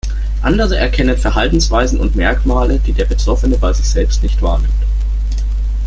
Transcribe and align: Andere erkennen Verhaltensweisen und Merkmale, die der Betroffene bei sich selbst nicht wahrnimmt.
Andere 0.41 0.77
erkennen 0.77 1.15
Verhaltensweisen 1.15 1.99
und 1.99 2.15
Merkmale, 2.15 2.79
die 2.79 2.91
der 2.91 3.05
Betroffene 3.05 3.59
bei 3.59 3.71
sich 3.71 3.87
selbst 3.87 4.23
nicht 4.23 4.41
wahrnimmt. 4.41 4.73